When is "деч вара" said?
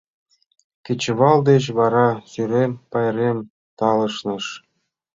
1.49-2.07